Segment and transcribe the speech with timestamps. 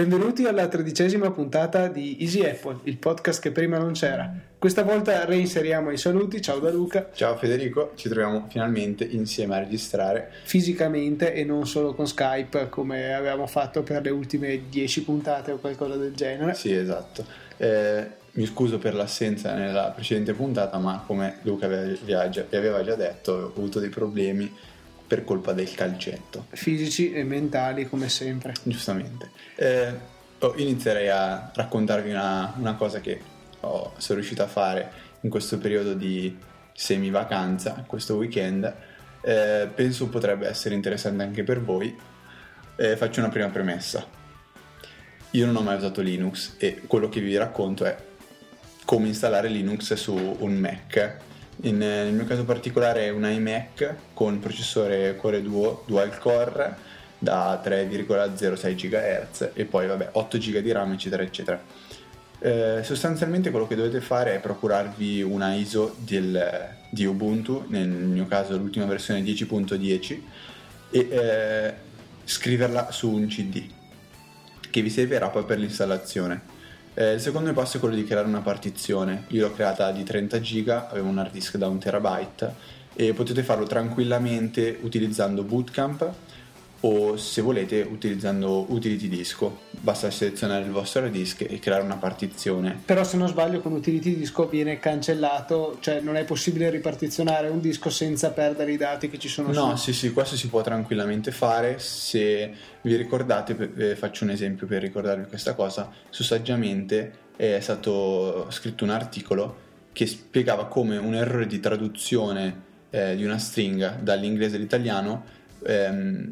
[0.00, 4.32] Benvenuti alla tredicesima puntata di Easy Apple, il podcast che prima non c'era.
[4.58, 6.40] Questa volta reinseriamo i saluti.
[6.40, 7.10] Ciao da Luca.
[7.12, 10.30] Ciao Federico, ci troviamo finalmente insieme a registrare.
[10.44, 15.58] Fisicamente e non solo con Skype come avevamo fatto per le ultime dieci puntate o
[15.58, 16.54] qualcosa del genere.
[16.54, 17.22] Sì, esatto.
[17.58, 23.32] Eh, mi scuso per l'assenza nella precedente puntata, ma come Luca vi aveva già detto,
[23.32, 24.50] ho avuto dei problemi
[25.10, 26.46] per colpa del calcetto.
[26.50, 28.54] Fisici e mentali come sempre.
[28.62, 29.30] Giustamente.
[29.56, 29.92] Eh,
[30.38, 33.20] oh, inizierei a raccontarvi una, una cosa che
[33.62, 34.92] oh, sono riuscito a fare
[35.22, 36.38] in questo periodo di
[36.72, 38.72] semi-vacanza, questo weekend.
[39.22, 41.92] Eh, penso potrebbe essere interessante anche per voi.
[42.76, 44.06] Eh, faccio una prima premessa.
[45.32, 47.96] Io non ho mai usato Linux e quello che vi racconto è
[48.84, 51.28] come installare Linux su un Mac
[51.62, 56.76] in, nel mio caso particolare è un iMac con processore Core Duo Dual Core
[57.18, 61.62] da 3,06 GHz e poi vabbè 8 GB di RAM eccetera eccetera.
[62.42, 68.26] Eh, sostanzialmente quello che dovete fare è procurarvi una ISO del, di Ubuntu, nel mio
[68.26, 70.20] caso l'ultima versione 10.10
[70.90, 71.74] e eh,
[72.24, 73.62] scriverla su un CD
[74.70, 76.58] che vi servirà poi per l'installazione.
[77.00, 79.24] Eh, il secondo passo è quello di creare una partizione.
[79.28, 82.54] Io l'ho creata di 30 giga, avevo un hard disk da 1 terabyte
[82.92, 86.12] e potete farlo tranquillamente utilizzando Bootcamp
[86.82, 89.60] o se volete utilizzando Utility Disco.
[89.70, 92.80] Basta selezionare il vostro hard disk e creare una partizione.
[92.84, 97.60] Però se non sbaglio con Utility Disco viene cancellato, cioè non è possibile ripartizionare un
[97.60, 99.84] disco senza perdere i dati che ci sono No, su.
[99.84, 101.78] sì, sì, questo si può tranquillamente fare.
[101.78, 108.46] Se vi ricordate, eh, faccio un esempio per ricordarvi questa cosa, su Saggiamente è stato
[108.50, 114.56] scritto un articolo che spiegava come un errore di traduzione eh, di una stringa dall'inglese
[114.56, 115.24] all'italiano
[115.66, 116.30] ehm,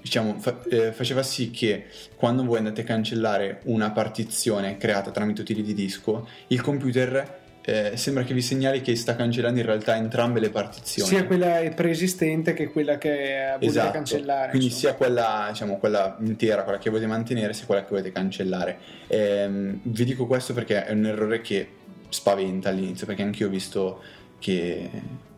[0.00, 5.42] diciamo, fa- eh, faceva sì che quando voi andate a cancellare una partizione creata tramite
[5.42, 9.96] utili di disco, il computer eh, sembra che vi segnali che sta cancellando in realtà
[9.96, 11.08] entrambe le partizioni.
[11.08, 13.92] Sia quella preesistente che quella che volete esatto.
[13.92, 14.48] cancellare.
[14.50, 14.88] Quindi insomma.
[14.88, 18.78] sia quella, diciamo, quella intera, quella che volete mantenere, sia quella che volete cancellare.
[19.06, 19.48] Eh,
[19.82, 21.68] vi dico questo perché è un errore che
[22.08, 24.00] spaventa all'inizio, perché anche io ho visto
[24.38, 24.90] che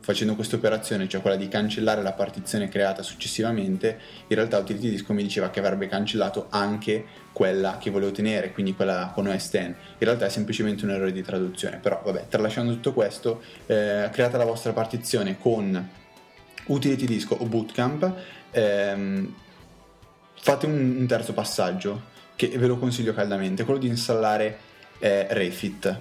[0.03, 5.13] facendo questa operazione, cioè quella di cancellare la partizione creata successivamente, in realtà Utility Disco
[5.13, 9.55] mi diceva che avrebbe cancellato anche quella che volevo tenere, quindi quella con OS X.
[9.55, 14.37] In realtà è semplicemente un errore di traduzione, però vabbè, tralasciando tutto questo, eh, creata
[14.37, 15.89] la vostra partizione con
[16.67, 18.12] Utility Disco o Bootcamp,
[18.51, 19.35] ehm,
[20.35, 24.59] fate un, un, terzo passaggio che ve lo consiglio caldamente, quello di installare
[24.99, 25.99] eh, Refit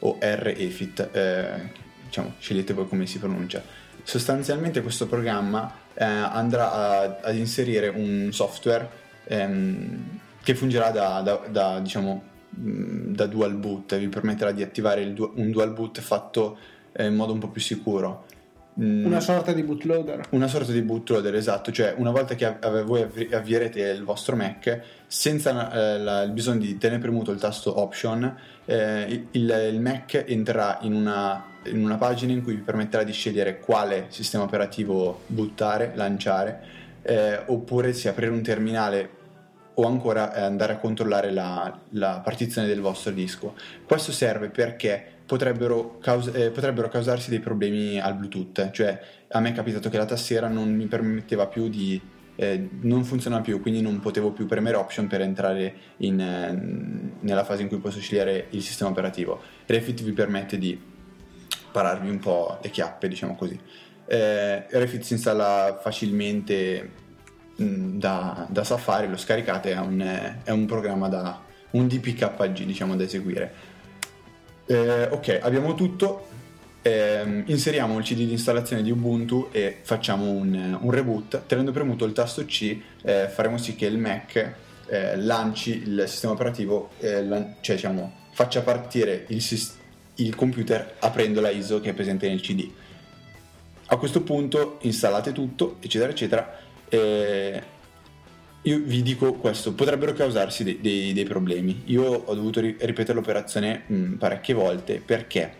[0.00, 1.08] o REFIT.
[1.12, 3.62] Eh, diciamo, scegliete voi come si pronuncia.
[4.02, 8.88] Sostanzialmente questo programma eh, andrà a, ad inserire un software
[9.24, 12.22] ehm, che fungerà da, da, da, diciamo,
[12.58, 16.56] mm, da dual boot, vi permetterà di attivare du- un dual boot fatto
[16.92, 18.24] eh, in modo un po' più sicuro.
[18.80, 19.04] Mm.
[19.04, 20.28] Una sorta di bootloader.
[20.30, 24.36] Una sorta di bootloader, esatto, cioè una volta che av- voi avvi- avvierete il vostro
[24.36, 29.80] Mac, senza eh, la, il bisogno di tenere premuto il tasto Option, eh, il, il,
[29.80, 34.44] Mac entrerà in una, in una, pagina in cui vi permetterà di scegliere quale sistema
[34.44, 39.16] operativo buttare, lanciare, eh, oppure si aprire un terminale
[39.74, 43.54] o ancora eh, andare a controllare la, la partizione del vostro disco.
[43.86, 49.50] Questo serve perché potrebbero, caus- eh, potrebbero, causarsi dei problemi al Bluetooth, cioè a me
[49.50, 52.00] è capitato che la tastiera non mi permetteva più di...
[52.40, 57.42] Eh, non funziona più, quindi non potevo più premere option per entrare in, eh, nella
[57.42, 59.40] fase in cui posso scegliere il sistema operativo.
[59.66, 60.80] Refit vi permette di
[61.78, 63.58] pararvi un po' le chiappe, diciamo così.
[64.06, 66.90] Eh, Refit si installa facilmente
[67.56, 71.40] mh, mm, da, da, Safari, lo scaricate, è un, è un programma da
[71.70, 73.76] un DPKG, diciamo, da eseguire
[74.68, 76.26] eh, ok, abbiamo tutto.
[76.82, 81.46] Eh, inseriamo il CD di installazione di Ubuntu e facciamo un, un reboot.
[81.46, 84.52] Tenendo premuto il tasto C, eh, faremo sì che il Mac
[84.86, 89.42] eh, lanci il sistema operativo, eh, lan- cioè diciamo, faccia partire il,
[90.18, 92.70] il computer aprendo la ISO che è presente nel CD.
[93.86, 96.58] A questo punto installate tutto, eccetera, eccetera.
[96.88, 97.62] Eh,
[98.62, 101.82] io vi dico questo, potrebbero causarsi dei, dei, dei problemi.
[101.86, 105.54] Io ho dovuto ri- ripetere l'operazione mh, mm, parecchie volte perché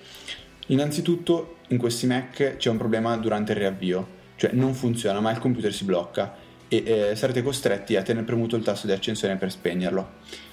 [0.66, 4.06] innanzitutto in questi Mac c'è un problema durante il riavvio,
[4.36, 6.34] cioè non funziona ma il computer si blocca
[6.68, 10.46] e eh, sarete costretti a tenere premuto il tasto di accensione per spegnerlo.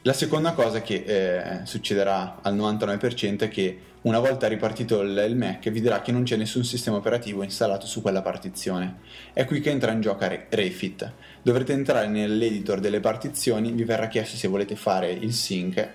[0.04, 5.36] la seconda cosa che eh, succederà al 99% è che una volta ripartito il, il,
[5.36, 9.00] Mac vi dirà che non c'è nessun sistema operativo installato su quella partizione
[9.34, 11.12] è qui che entra in gioco Refit
[11.42, 15.90] dovrete entrare nell'editor delle partizioni vi verrà chiesto se volete fare il sync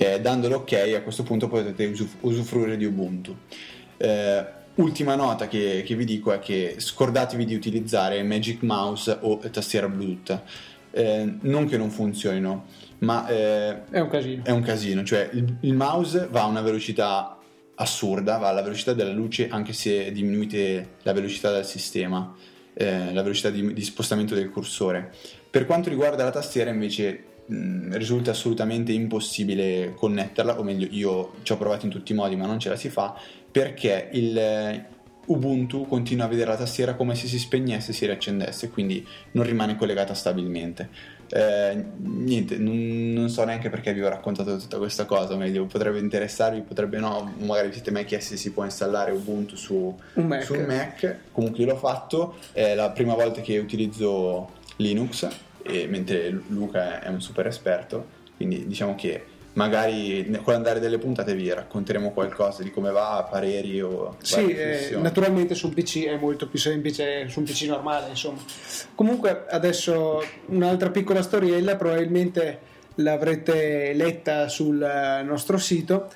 [0.00, 3.36] eh, dando l'ok a questo punto potete usuf- usufruire di Ubuntu.
[3.96, 4.46] Eh,
[4.76, 9.88] ultima nota che, che, vi dico è che scordatevi di utilizzare Magic Mouse o tastiera
[9.88, 10.40] Bluetooth.
[10.90, 12.64] Eh, non che non funzionino,
[13.00, 14.44] ma eh, è un casino.
[14.44, 17.38] È un casino, cioè il, il mouse va a una velocità
[17.80, 22.34] assurda, va alla velocità della luce anche se diminuite la velocità del sistema,
[22.74, 25.12] eh, la velocità di, di, spostamento del cursore.
[25.50, 31.52] Per quanto riguarda la tastiera invece mh, risulta assolutamente impossibile connetterla, o meglio io ci
[31.52, 33.16] ho provato in tutti i modi ma non ce la si fa,
[33.50, 34.86] perché il
[35.28, 39.44] Ubuntu continua a vedere la tastiera come se si spegnesse e si riaccendesse, quindi non
[39.44, 41.16] rimane collegata stabilmente.
[41.30, 45.98] Eh, niente, non, non, so neanche perché vi ho raccontato tutta questa cosa, meglio potrebbe
[45.98, 50.26] interessarvi, potrebbe no, magari vi siete mai chiesti se si può installare Ubuntu su un
[50.26, 51.16] Mac, su un Mac.
[51.32, 55.28] comunque io l'ho fatto, è la prima volta che utilizzo Linux
[55.62, 59.24] e, mentre Luca è un super esperto, quindi diciamo che
[59.58, 64.16] magari con l'andare delle puntate vi racconteremo qualcosa di come va, pareri o...
[64.22, 68.38] Sì, eh, naturalmente sul PC è molto più semplice, su un PC normale insomma.
[68.94, 72.60] Comunque adesso un'altra piccola storiella, probabilmente
[72.94, 74.78] l'avrete letta sul
[75.24, 76.08] nostro sito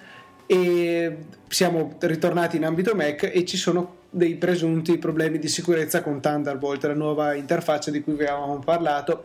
[0.47, 1.17] e
[1.49, 6.85] siamo ritornati in ambito Mac e ci sono dei presunti problemi di sicurezza con Thunderbolt,
[6.85, 9.25] la nuova interfaccia di cui vi avevamo parlato,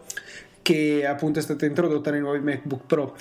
[0.64, 3.16] che appunto è stata introdotta nei nuovi MacBook Pro.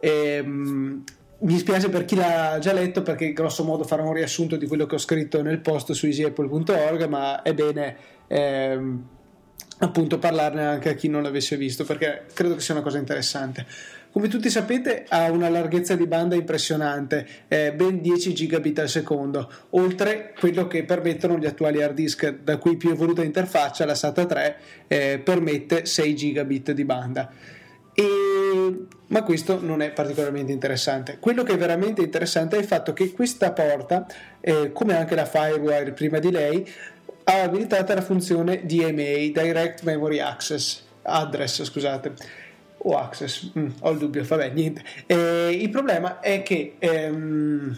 [0.00, 1.04] Ehm,
[1.38, 4.86] mi spiace per chi l'ha già letto perché grosso modo farò un riassunto di quello
[4.86, 7.96] che ho scritto nel post su easyapple.org, ma è bene
[8.26, 9.08] ehm,
[9.78, 13.66] appunto parlarne anche a chi non l'avesse visto perché credo che sia una cosa interessante.
[14.10, 19.50] Come tutti sapete ha una larghezza di banda impressionante, eh, ben 10 gigabit al secondo,
[19.70, 24.24] oltre quello che permettono gli attuali hard disk, da cui più evoluta interfaccia, la SATA
[24.24, 24.56] 3,
[24.86, 27.30] eh, permette 6 gigabit di banda.
[27.98, 28.86] E...
[29.06, 31.16] ma questo non è particolarmente interessante.
[31.18, 34.06] Quello che è veramente interessante è il fatto che questa porta,
[34.40, 36.68] eh, come anche la Firewire prima di lei,
[37.24, 42.12] ha abilitata la funzione DMA, Direct Memory Access, Address, scusate
[42.78, 44.82] o Access, mm, ho il dubbio, vabbè, niente.
[45.06, 47.76] Eh, il problema è che ehm,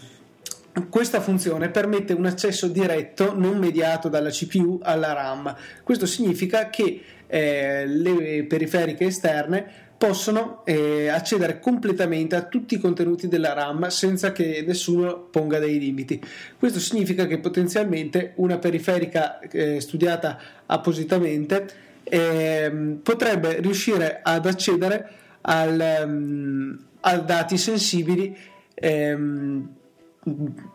[0.89, 5.55] questa funzione permette un accesso diretto, non mediato dalla CPU, alla RAM.
[5.83, 13.27] Questo significa che eh, le periferiche esterne possono eh, accedere completamente a tutti i contenuti
[13.27, 16.21] della RAM senza che nessuno ponga dei limiti.
[16.57, 21.67] Questo significa che potenzialmente una periferica eh, studiata appositamente
[22.03, 28.33] eh, potrebbe riuscire ad accedere al, um, a dati sensibili
[28.73, 29.75] ehm,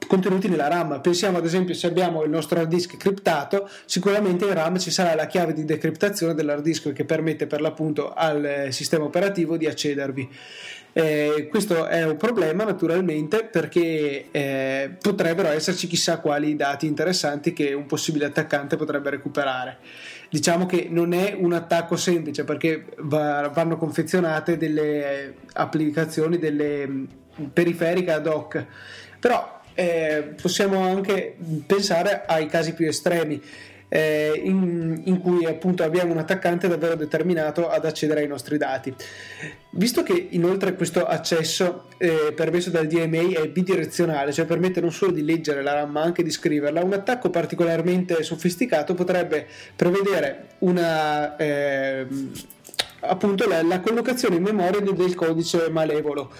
[0.07, 1.01] contenuti nella RAM.
[1.01, 5.15] Pensiamo ad esempio se abbiamo il nostro hard disk criptato, sicuramente in RAM ci sarà
[5.15, 10.29] la chiave di decriptazione dell'hard disk che permette per l'appunto al sistema operativo di accedervi.
[10.97, 17.73] Eh, questo è un problema naturalmente perché eh, potrebbero esserci chissà quali dati interessanti che
[17.73, 19.79] un possibile attaccante potrebbe recuperare
[20.35, 27.05] diciamo che non è un attacco semplice perché va, vanno confezionate delle applicazioni, delle mm,
[27.53, 28.67] periferiche ad hoc,
[29.25, 33.41] però eh, possiamo anche pensare ai casi più estremi
[33.89, 38.95] eh, in, in, cui appunto abbiamo un attaccante davvero determinato ad accedere ai nostri dati.
[39.71, 45.13] Visto che inoltre questo accesso eh, permesso dal DMA è bidirezionale, cioè permette non solo
[45.13, 51.35] di leggere la RAM ma anche di scriverla, un attacco particolarmente sofisticato potrebbe prevedere una,
[51.37, 52.07] eh,
[53.01, 56.31] appunto la, la collocazione in memoria del codice malevolo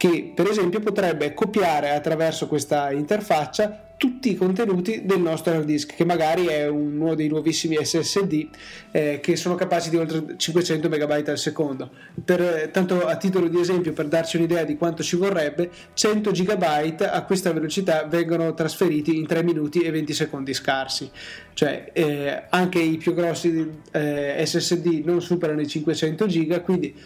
[0.00, 5.94] che per esempio potrebbe copiare attraverso questa interfaccia tutti i contenuti del nostro hard disk,
[5.94, 8.48] che magari è uno dei nuovissimi SSD
[8.92, 11.90] eh, che sono capaci di oltre 500 MB al secondo.
[12.24, 17.06] Per, tanto a titolo di esempio, per darci un'idea di quanto ci vorrebbe, 100 GB
[17.06, 21.10] a questa velocità vengono trasferiti in 3 minuti e 20 secondi scarsi.
[21.52, 26.96] Cioè eh, anche i più grossi eh, SSD non superano i 500 GB, quindi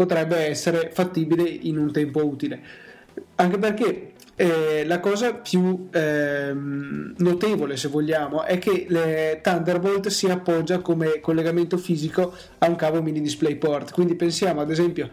[0.00, 2.58] potrebbe essere fattibile in un tempo utile.
[3.34, 4.09] Anche perché
[4.40, 8.86] eh, la cosa più ehm, notevole, se vogliamo, è che
[9.42, 13.92] Thunderbolt si appoggia come collegamento fisico a un cavo mini DisplayPort.
[13.92, 15.10] Quindi pensiamo ad esempio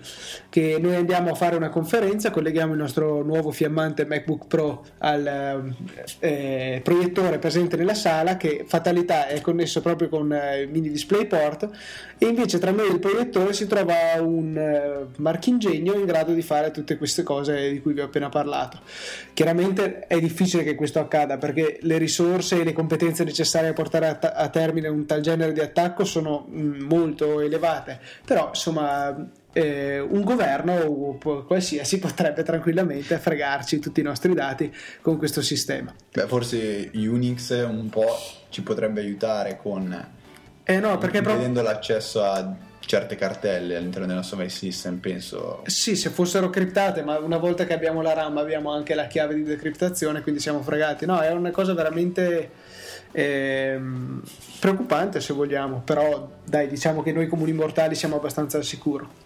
[0.47, 5.75] che noi andiamo a fare una conferenza, colleghiamo il nostro nuovo fiammante MacBook Pro al
[6.19, 11.69] eh, proiettore presente nella sala, che fatalità è connesso proprio con eh, mini DisplayPort,
[12.17, 16.41] e invece tra noi e il proiettore si trova un eh, marchingegno in grado di
[16.41, 18.79] fare tutte queste cose di cui vi ho appena parlato.
[19.33, 24.07] Chiaramente è difficile che questo accada perché le risorse e le competenze necessarie a portare
[24.07, 28.49] a, ta- a termine un tal genere di attacco sono mh, mm, molto elevate, però
[28.49, 29.15] insomma
[29.53, 35.93] eh, un governo o qualsiasi potrebbe tranquillamente fregarci tutti i nostri dati con questo sistema.
[36.13, 38.17] Beh, forse Unix un po'
[38.49, 40.15] ci potrebbe aiutare con
[40.69, 45.63] eh no, perché vedendo l'accesso a certe cartelle all'interno del nostro file system, penso.
[45.65, 49.35] Sì, se fossero criptate, ma una volta che abbiamo la RAM abbiamo anche la chiave
[49.35, 51.05] di decriptazione, quindi siamo fregati.
[51.05, 52.49] No, è una cosa veramente
[53.11, 53.79] eh,
[54.59, 59.25] preoccupante se vogliamo, però dai, diciamo che noi comuni mortali siamo abbastanza al sicuro.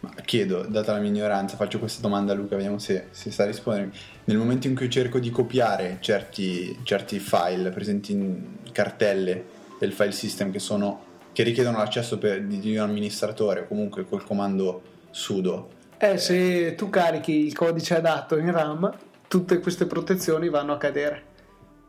[0.00, 3.46] Ma chiedo, data la mia ignoranza, faccio questa domanda a Luca, vediamo se, se sa
[3.46, 3.90] rispondere.
[4.24, 8.42] Nel momento in cui cerco di copiare certi, certi file presenti in
[8.72, 11.06] cartelle del file system che sono
[11.38, 15.68] che richiedono l'accesso per, di, di, un amministratore o comunque col comando sudo.
[15.96, 18.92] Eh, se tu carichi il codice adatto in RAM,
[19.28, 21.22] tutte queste protezioni vanno a cadere.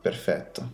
[0.02, 0.70] Perfetto.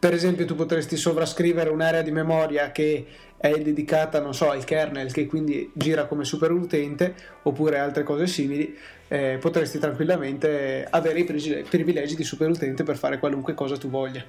[0.00, 3.06] Per esempio, tu potresti sovrascrivere un'area di memoria che
[3.36, 8.76] è dedicata, non so, al kernel, che quindi gira come superutente, oppure altre cose simili,
[9.06, 14.24] eh, potresti tranquillamente avere i privilegi di superutente per fare qualunque cosa tu voglia.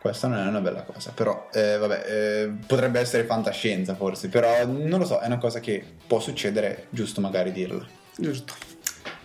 [0.00, 4.64] Questa non è una bella cosa, però eh, vabbè, eh, potrebbe essere fantascienza forse, però
[4.64, 7.86] non lo so, è una cosa che può succedere, giusto magari dirla.
[8.16, 8.54] Giusto.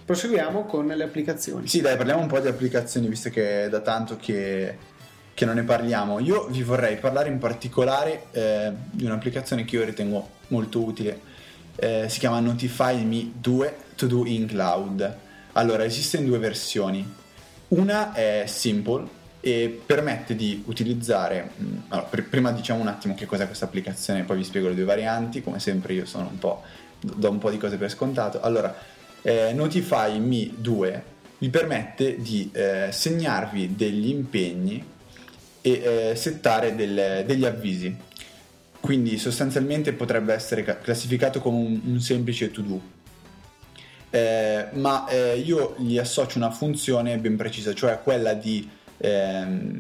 [0.04, 1.68] Proseguiamo con le applicazioni.
[1.68, 4.78] Sì, dai, parliamo un po' di applicazioni, visto che è da tanto che,
[5.34, 6.20] che non ne parliamo.
[6.20, 11.22] Io vi vorrei parlare in particolare eh, di un'applicazione che io ritengo molto utile.
[11.78, 15.18] Eh, si chiama Notify Me 2 To Do in Cloud.
[15.54, 17.14] Allora, esiste in due versioni.
[17.70, 19.08] Una è Simple,
[19.46, 24.24] e permette di utilizzare mm, allora, pr- prima diciamo un attimo che cos'è questa applicazione
[24.24, 26.64] poi vi spiego le due varianti come sempre io sono un po'
[27.00, 28.42] do un po' di cose per scontato.
[28.42, 28.76] Allora
[29.22, 31.04] eh, Notify Me 2
[31.38, 34.84] vi permette di eh, segnarvi degli impegni
[35.62, 37.96] e eh, settare del, degli avvisi.
[38.80, 42.82] Quindi sostanzialmente potrebbe essere classificato come un, un semplice to do.
[44.10, 49.78] Eh, ma eh, io gli associo una funzione ben precisa cioè quella di ehm,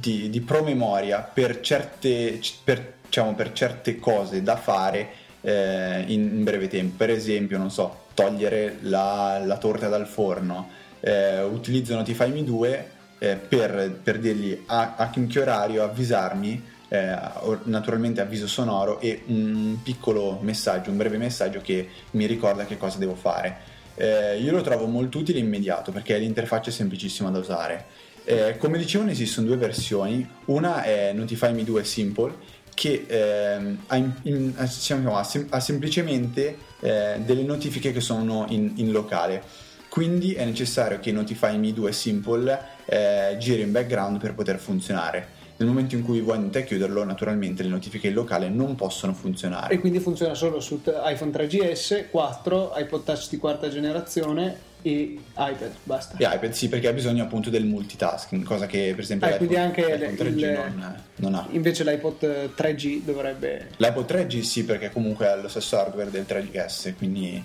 [0.00, 5.08] di, di, promemoria per certe, per, diciamo, per certe cose da fare
[5.40, 6.96] eh, in, in, breve tempo.
[6.96, 10.68] Per esempio, non so, togliere la, la torta dal forno.
[11.00, 12.88] Eh, utilizzo Notify Me 2
[13.18, 17.16] eh, per, per dirgli a, a che orario avvisarmi eh,
[17.64, 22.98] naturalmente avviso sonoro e un piccolo messaggio, un breve messaggio che mi ricorda che cosa
[22.98, 23.70] devo fare.
[23.94, 27.84] Eh, io lo trovo molto utile e immediato perché l'interfaccia è semplicissima da usare.
[28.24, 30.28] Eh, come dicevo, esistono due versioni.
[30.46, 32.34] Una è Notify Me 2 Simple,
[32.74, 38.46] che ehm, ha, in, in, diciamo, ha, sem- ha, semplicemente eh, delle notifiche che sono
[38.48, 39.42] in, in, locale.
[39.88, 45.40] Quindi è necessario che Notify Me 2 Simple eh, giri in background per poter funzionare.
[45.56, 49.12] Nel momento in cui voi andate a chiuderlo, naturalmente le notifiche in locale non possono
[49.12, 49.74] funzionare.
[49.74, 55.70] E quindi funziona solo su iPhone 3GS, 4, iPod Touch di quarta generazione e iPad,
[55.84, 56.16] basta.
[56.16, 59.56] E iPad sì, perché ha bisogno appunto del multitasking, cosa che per esempio ah, quindi
[59.56, 61.46] anche l'iPhone 3G il, non, non, ha.
[61.50, 63.68] Invece l'iPod 3G dovrebbe...
[63.76, 67.42] L'iPod 3G sì, perché comunque ha lo stesso hardware del 3GS, quindi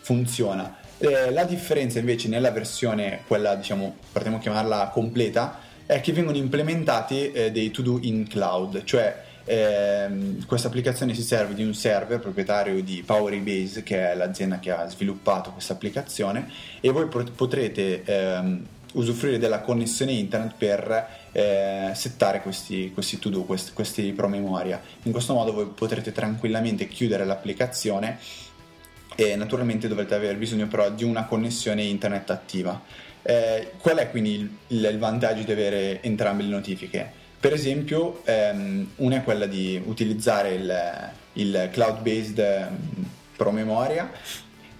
[0.00, 0.78] funziona.
[0.98, 7.32] Eh, la differenza invece nella versione, quella diciamo, potremmo chiamarla completa, è che vengono implementati
[7.32, 12.82] eh, dei to-do in cloud, cioè eh, questa applicazione si serve di un server proprietario
[12.82, 16.48] di Powerybase, che è l'azienda che ha sviluppato questa applicazione,
[16.80, 23.72] e voi potrete ehm, usufruire della connessione internet per eh, settare questi, questi to-do, questi,
[23.72, 24.80] questi promemoria.
[25.02, 28.18] In questo modo voi potrete tranquillamente chiudere l'applicazione
[29.14, 32.80] e naturalmente dovrete avere bisogno però di una connessione internet attiva.
[33.22, 37.12] Eh, qual è quindi il, il, vantaggio di avere entrambe le notifiche?
[37.40, 42.76] Per esempio, ehm, una è quella di utilizzare il, il cloud-based ehm,
[43.34, 44.10] promemoria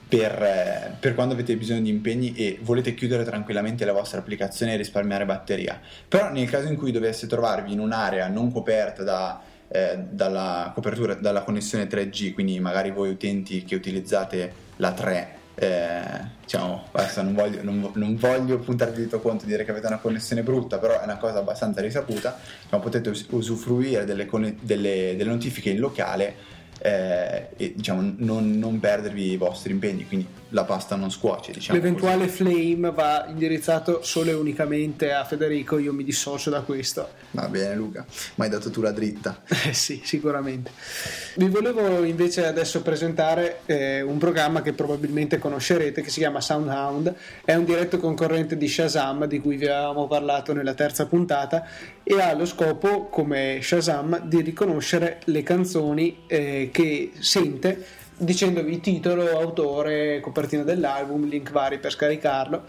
[0.06, 4.74] per, eh, per, quando avete bisogno di impegni e volete chiudere tranquillamente la vostra applicazione
[4.74, 5.80] e risparmiare batteria.
[6.06, 9.40] Però nel caso in cui dovesse trovarvi in un'area non coperta da
[9.72, 16.24] eh, dalla copertura, dalla connessione 3G, quindi magari voi utenti che utilizzate la 3, eh,
[16.40, 19.88] diciamo, adesso non voglio, non, non voglio puntare il dito contro e dire che avete
[19.88, 22.38] una connessione brutta, però è una cosa abbastanza risaputa,
[22.70, 24.26] ma potete usufruire delle,
[24.60, 26.34] delle, delle notifiche in locale
[26.80, 31.52] eh, e diciamo non, non, perdervi i vostri impegni, quindi la pasta non scuoce.
[31.52, 32.36] Diciamo L'eventuale così.
[32.36, 37.08] flame va indirizzato solo e unicamente a Federico, io mi dissocio da questo.
[37.32, 38.04] Va bene Luca,
[38.36, 39.42] mi hai dato tu la dritta.
[39.70, 40.70] Eh sì, sicuramente.
[41.34, 47.14] Vi volevo invece adesso presentare eh, un programma che probabilmente conoscerete che si chiama Soundhound,
[47.44, 51.66] è un diretto concorrente di Shazam di cui vi avevamo parlato nella terza puntata
[52.02, 57.84] e ha lo scopo come Shazam di riconoscere le canzoni eh, che sente
[58.20, 62.64] dicendovi titolo, autore, copertina dell'album, link vari per scaricarlo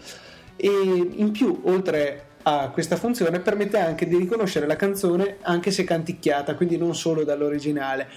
[0.56, 5.84] e in più oltre a questa funzione permette anche di riconoscere la canzone anche se
[5.84, 8.08] canticchiata, quindi non solo dall'originale.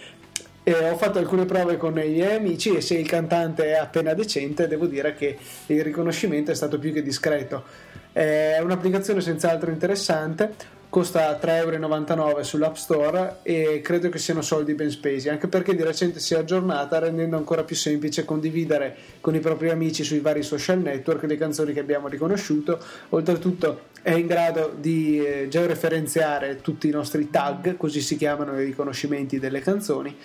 [0.64, 4.16] Eh, ho fatto alcune prove con i miei amici e se il cantante è appena
[4.16, 5.38] decente devo dire che
[5.68, 7.64] il riconoscimento è stato più che discreto.
[8.12, 10.54] È un'applicazione senz'altro interessante
[10.96, 15.84] costa 3,99 euro sull'App Store e credo che siano soldi ben spesi, anche perché di
[15.84, 20.42] recente si è aggiornata rendendo ancora più semplice condividere con i propri amici sui vari
[20.42, 22.80] social network le canzoni che abbiamo riconosciuto.
[23.10, 28.64] Oltretutto è in grado di eh, georeferenziare tutti i nostri tag, così si chiamano i
[28.64, 30.16] riconoscimenti delle canzoni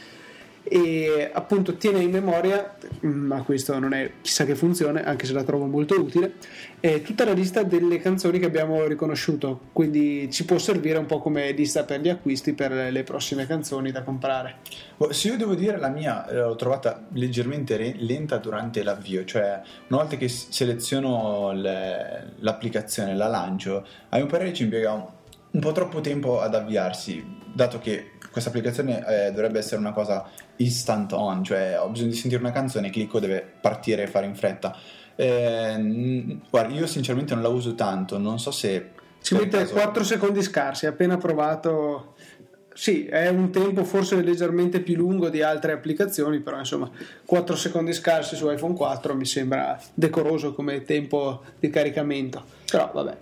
[0.63, 5.43] e appunto tiene in memoria, ma questo non è chissà che funzione, anche se la
[5.43, 6.35] trovo molto utile,
[6.79, 11.19] è tutta la lista delle canzoni che abbiamo riconosciuto, quindi ci può servire un po'
[11.19, 14.57] come lista per gli acquisti per le prossime canzoni da comprare.
[15.11, 19.61] Se io devo dire la mia eh, l'ho trovata leggermente re- lenta durante l'avvio, cioè
[19.89, 25.05] una volta che seleziono le, l'applicazione, la lancio, a mio parere ci impiega un,
[25.53, 30.25] un po' troppo tempo ad avviarsi, dato che questa applicazione eh, dovrebbe essere una cosa
[30.57, 34.35] instant on, cioè ho bisogno di sentire una canzone, clicco, deve partire e fare in
[34.35, 34.77] fretta.
[35.17, 38.91] Eh, guarda, io sinceramente non la uso tanto, non so se...
[39.21, 39.75] Ci mette caso...
[39.75, 42.15] 4 secondi scarsi, appena provato...
[42.73, 46.89] Sì, è un tempo forse leggermente più lungo di altre applicazioni, però insomma
[47.27, 52.43] 4 secondi scarsi su iPhone 4 mi sembra decoroso come tempo di caricamento.
[52.71, 53.17] Però vabbè.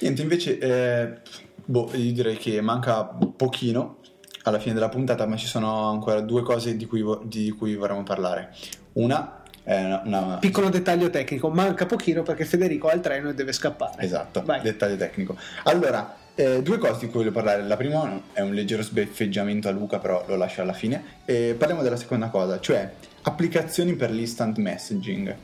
[0.00, 1.20] Niente, invece, eh,
[1.64, 3.99] boh, io direi che manca pochino
[4.42, 8.02] alla fine della puntata, ma ci sono ancora due cose di cui, di cui vorremmo
[8.02, 8.54] parlare.
[8.94, 10.38] Una è una, una...
[10.38, 14.02] Piccolo dettaglio tecnico, manca pochino perché Federico ha il treno e deve scappare.
[14.02, 14.60] Esatto, Vai.
[14.62, 15.36] dettaglio tecnico.
[15.64, 17.62] Allora, eh, due cose di cui voglio parlare.
[17.62, 21.02] La prima è un leggero sbeffeggiamento a Luca, però lo lascio alla fine.
[21.24, 22.90] E parliamo della seconda cosa, cioè
[23.22, 25.36] applicazioni per l'instant messaging.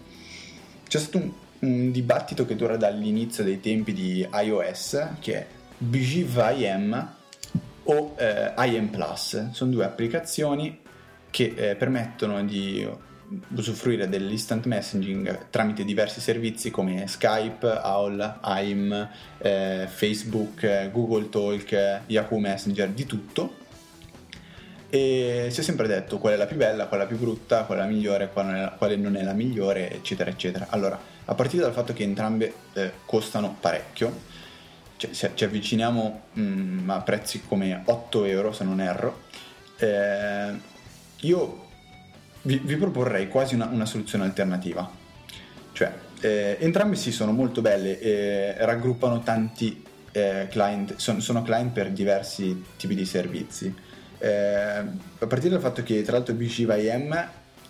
[0.89, 1.31] C'è stato un,
[1.61, 7.15] un dibattito che dura dall'inizio dei tempi di iOS, che è BGVIM
[7.87, 9.51] o eh, IM Plus.
[9.51, 10.81] Sono due applicazioni
[11.31, 12.89] che eh, permettono di
[13.55, 22.39] usufruire dell'instant messaging tramite diversi servizi come Skype, AOL, AIM, eh, Facebook, Google Talk, Yahoo
[22.39, 23.65] Messenger, di tutto.
[24.89, 27.65] E si è sempre detto qual è la più bella, qual è la più brutta,
[27.65, 30.69] qual è la migliore, quale non è la migliore, eccetera, eccetera.
[30.71, 34.13] Allora, a partire dal fatto che entrambe eh, costano parecchio,
[34.97, 39.25] cioè, ci avviciniamo mh, mm, a prezzi come 8 euro se non erro,
[39.79, 40.55] eh,
[41.21, 41.65] io
[42.43, 44.89] vi, vi, proporrei quasi una, una soluzione alternativa.
[45.73, 51.73] Cioè, eh, entrambe sì sono molto belle e raggruppano tanti eh, client, son, sono client
[51.73, 53.75] per diversi tipi di servizi.
[54.19, 57.29] Eh, a partire dal fatto che tra l'altro BCVIM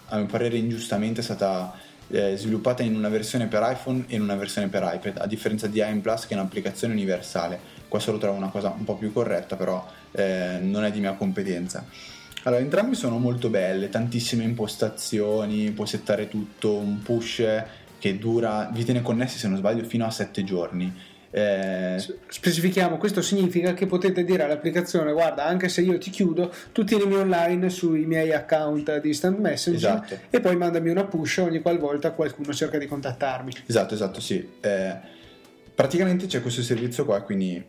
[0.08, 1.74] a mio parere ingiustamente è stata
[2.08, 5.66] eh, sviluppata in una versione per iPhone e in una versione per iPad, a differenza
[5.66, 7.58] di IM Plus che è un'applicazione universale.
[7.88, 11.12] Qua solo trovo una cosa un po' più corretta, però eh, non è di mia
[11.12, 11.84] competenza.
[12.42, 17.42] Allora, entrambi sono molto belle, tantissime impostazioni, puoi settare tutto, un push
[17.98, 22.02] che dura, vi tiene connessi se non sbaglio fino a 7 giorni eh...
[22.28, 27.14] Specifichiamo, questo significa che potete dire all'applicazione guarda anche se io ti chiudo tu tienimi
[27.14, 30.18] online sui miei account di instant messaging esatto.
[30.30, 33.52] e poi mandami una push ogni qualvolta qualcuno cerca di contattarmi.
[33.66, 34.48] Esatto, esatto, sì.
[34.60, 34.96] Eh,
[35.74, 37.62] praticamente c'è questo servizio qua, quindi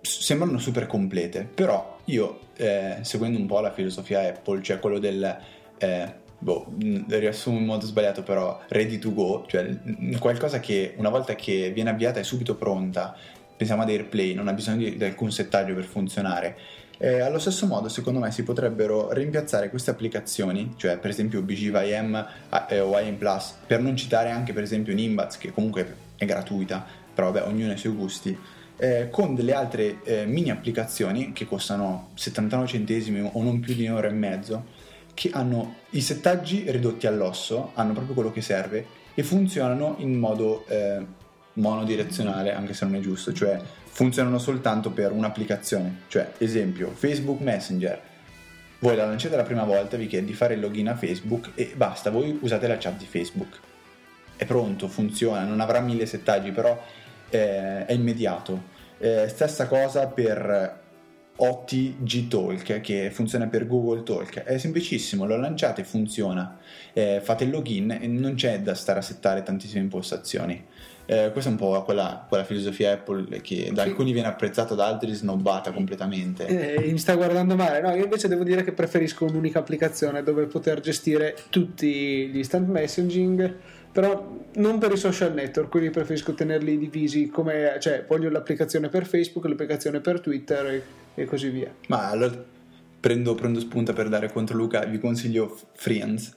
[0.00, 5.38] sembrano super complete, però io eh, seguendo un po' la filosofia Apple, cioè quello del
[5.78, 6.66] eh, boh,
[7.08, 9.76] riassumo in modo sbagliato, però ready to go, cioè
[10.18, 13.16] qualcosa che una volta che viene avviata è subito pronta.
[13.56, 16.56] Pensiamo ad AirPlay, non ha bisogno di, di alcun settaggio per funzionare.
[17.00, 22.26] Eh, allo stesso modo, secondo me, si potrebbero rimpiazzare queste applicazioni, cioè per esempio BGVIM
[22.68, 26.84] eh, o IM Plus, per non citare anche per esempio Nimbats, che comunque è gratuita,
[27.14, 28.36] però vabbè, ognuno ha i suoi gusti.
[28.80, 33.88] Eh, con delle altre eh, mini applicazioni che costano 79 centesimi o non più di
[33.88, 34.64] un euro e mezzo
[35.18, 40.64] che hanno i settaggi ridotti all'osso, hanno proprio quello che serve e funzionano in modo
[40.68, 41.04] eh,
[41.54, 46.02] monodirezionale, anche se non è giusto, cioè funzionano soltanto per un'applicazione.
[46.06, 48.00] Cioè, esempio, Facebook Messenger.
[48.78, 51.72] Voi la lanciate la prima volta, vi chiede di fare il login a Facebook e
[51.74, 53.58] basta, voi usate la chat di Facebook.
[54.36, 56.80] È pronto, funziona, non avrà mille settaggi, però
[57.28, 58.76] eh, è immediato.
[58.98, 60.86] Eh, stessa cosa per
[61.40, 64.42] OTG Talk che funziona per Google Talk.
[64.42, 66.58] È semplicissimo lo lanciate e funziona.
[66.92, 70.64] Eh, fate il login e non c'è da stare a settare tantissime impostazioni.
[71.10, 74.86] Eh, questa è un po' quella, quella, filosofia Apple che da alcuni viene apprezzata da
[74.86, 76.46] altri snobbata completamente.
[76.46, 77.80] Eh, mi sta guardando male.
[77.80, 82.68] No io invece devo dire che preferisco un'unica applicazione dove poter gestire tutti gli instant
[82.68, 83.56] messaging
[83.98, 89.04] però non per i social network, quindi preferisco tenerli divisi come, cioè voglio l'applicazione per
[89.04, 90.82] Facebook, l'applicazione per Twitter e,
[91.16, 91.74] e così via.
[91.88, 92.32] Ma allora
[93.00, 96.36] prendo, prendo spunta per dare contro Luca, vi consiglio Friends,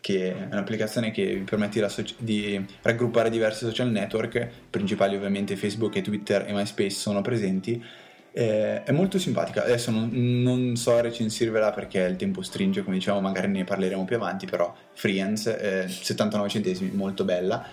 [0.00, 1.84] che è un'applicazione che vi permette
[2.18, 7.84] di raggruppare diversi social network, principali ovviamente Facebook e Twitter e MySpace sono presenti
[8.32, 9.64] eh, è molto simpatica.
[9.64, 14.16] Adesso non, non, so recensirvela perché il tempo stringe, come diciamo, magari ne parleremo più
[14.16, 14.46] avanti.
[14.46, 17.64] Però Friends, eh, 79 centesimi, molto bella.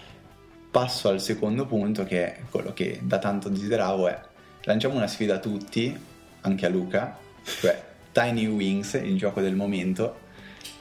[0.70, 4.20] Passo al secondo punto, che è quello che da tanto desideravo: è
[4.64, 5.98] lanciamo una sfida a tutti,
[6.42, 7.18] anche a Luca,
[7.60, 10.26] cioè Tiny Wings, il gioco del momento.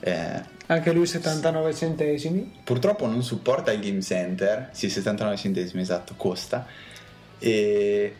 [0.01, 2.61] Eh, anche lui 79 centesimi.
[2.65, 6.67] Purtroppo non supporta il Game Center, sì, 79 centesimi esatto, costa.
[7.39, 8.15] E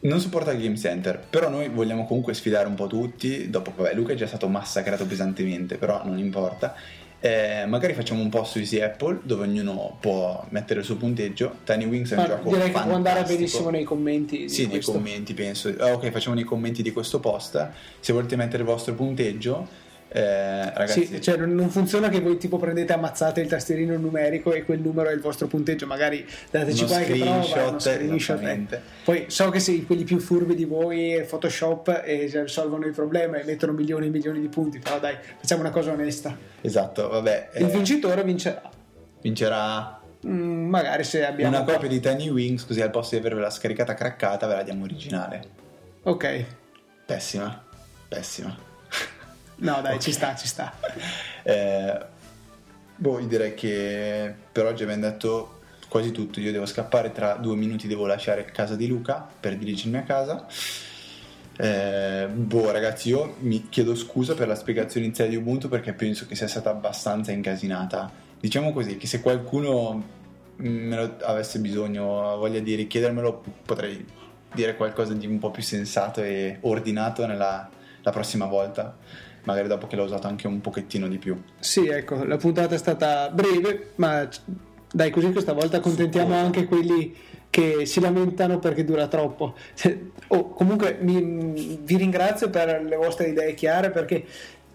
[0.00, 3.50] non supporta il Game Center, però noi vogliamo comunque sfidare un po' tutti.
[3.50, 6.74] Dopo, vabbè, Luca è già stato massacrato pesantemente, però non importa.
[7.22, 11.56] Eh, magari facciamo un post su Easy Apple dove ognuno può mettere il suo punteggio.
[11.64, 12.78] Tiny Wings è un Ma gioco direi fantastico.
[12.78, 14.48] che può andare benissimo nei commenti.
[14.48, 15.74] Sì, nei commenti penso.
[15.78, 17.68] Ah, ok, facciamo nei commenti di questo post.
[18.00, 19.68] Se volete mettere il vostro punteggio,
[20.12, 24.64] eh, ragazzi, sì, cioè non funziona che voi tipo prendete ammazzate il tastierino numerico e
[24.64, 28.72] quel numero è il vostro punteggio, magari dateci qualche prova, uno screenshot.
[28.72, 28.80] Eh.
[29.04, 33.44] Poi so che se quelli più furbi di voi Photoshop e risolvono il problema e
[33.44, 36.36] mettono milioni e milioni di punti, però dai, facciamo una cosa onesta.
[36.60, 37.50] Esatto, vabbè.
[37.58, 38.68] Il eh, vincitore vincerà.
[39.20, 43.50] Vincerà mm, magari se abbiamo una copia di Tiny Wings, così al posto di avervela
[43.50, 45.42] scaricata craccata ve la diamo originale.
[46.02, 46.44] Ok.
[47.06, 47.62] Pessima,
[48.08, 48.68] pessima.
[49.60, 50.00] No, dai, okay.
[50.00, 50.72] ci sta, ci sta.
[51.42, 51.98] Eh,
[52.96, 56.40] boh, io direi che per oggi abbiamo detto quasi tutto.
[56.40, 60.46] Io devo scappare tra due minuti, devo lasciare casa di Luca per dirigermi a casa.
[61.58, 66.26] Eh, boh, ragazzi, io mi chiedo scusa per la spiegazione iniziale di Ubuntu perché penso
[66.26, 68.10] che sia stata abbastanza incasinata.
[68.40, 70.18] Diciamo così, che se qualcuno
[70.56, 74.06] me lo avesse bisogno, voglia di richiedermelo, potrei
[74.54, 77.68] dire qualcosa di un po' più sensato e ordinato nella,
[78.00, 78.96] la prossima volta
[79.44, 81.40] magari dopo che l'ho usato anche un pochettino di più.
[81.58, 84.28] Sì, ecco, la puntata è stata breve, ma
[84.92, 87.14] dai, così questa volta accontentiamo anche quelli
[87.50, 89.54] che si lamentano perché dura troppo.
[90.32, 94.24] Oh, comunque mi, vi ringrazio per le vostre idee chiare perché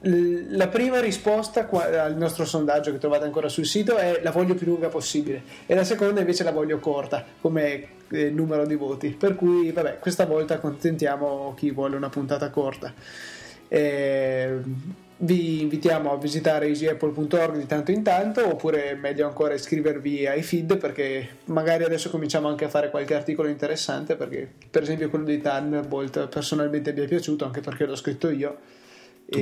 [0.01, 4.67] la prima risposta al nostro sondaggio che trovate ancora sul sito è la voglio più
[4.67, 9.35] lunga possibile e la seconda invece la voglio corta come eh, numero di voti per
[9.35, 12.93] cui vabbè questa volta accontentiamo chi vuole una puntata corta
[13.67, 14.59] eh,
[15.17, 20.77] vi invitiamo a visitare easyapple.org di tanto in tanto oppure meglio ancora iscrivervi ai feed
[20.77, 25.39] perché magari adesso cominciamo anche a fare qualche articolo interessante perché per esempio quello di
[25.39, 28.57] Thunderbolt personalmente mi è piaciuto anche perché l'ho scritto io.
[29.27, 29.39] Tu?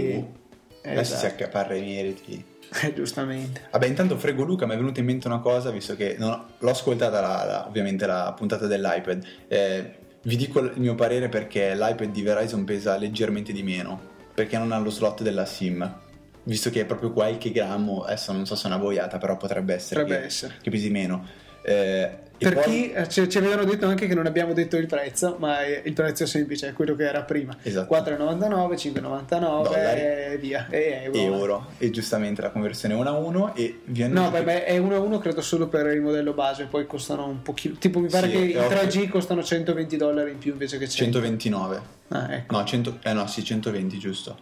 [0.85, 2.45] e adesso si accaparra i meriti
[2.83, 3.67] eh, giustamente.
[3.71, 6.69] Vabbè intanto frego Luca mi è venuta in mente una cosa visto che ho, l'ho
[6.69, 9.25] ascoltata la, la, ovviamente la puntata dell'iPad.
[9.47, 14.57] Eh, vi dico il mio parere perché l'iPad di Verizon pesa leggermente di meno perché
[14.57, 15.99] non ha lo slot della SIM.
[16.45, 19.73] Visto che è proprio qualche grammo, adesso non so se è una boiata, però potrebbe
[19.75, 20.57] essere, potrebbe che, essere.
[20.61, 21.25] che pesi meno.
[21.65, 22.63] Eh, per poi...
[22.63, 25.93] chi eh, ci, ci, avevano detto anche che non abbiamo detto il prezzo, ma il
[25.93, 27.95] prezzo è semplice, è quello che era prima: esatto.
[27.95, 30.67] 4,99, 5,99 e via.
[30.69, 31.19] E euro.
[31.19, 31.67] euro.
[31.77, 33.55] E giustamente la conversione è 1 a 1.
[33.55, 36.65] E vi no, beh, beh, è 1 a 1 credo solo per il modello base,
[36.65, 37.75] poi costano un pochino.
[37.77, 41.19] Tipo, mi pare sì, che i 3G costano 120 dollari in più invece che 100.
[41.19, 41.81] 129.
[42.09, 42.57] Ah, ecco.
[42.57, 44.37] No, 100, eh no, sì, 120 giusto.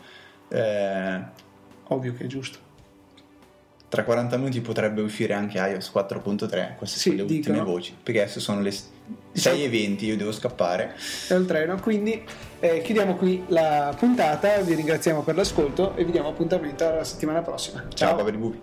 [0.50, 1.20] Eh,
[1.92, 2.70] Ovvio che è giusto.
[3.92, 7.66] Tra 40 minuti potrebbe uscire anche iOS 4.3, queste Sì, sono le ultime dicono.
[7.66, 10.96] voci, perché adesso sono le 6.20, io devo scappare.
[11.28, 11.76] È il treno.
[11.76, 12.24] Quindi
[12.62, 14.60] eh, chiudiamo qui la puntata.
[14.62, 17.84] Vi ringraziamo per l'ascolto e vi diamo appuntamento alla settimana prossima.
[17.94, 18.62] Ciao, poveri bubi.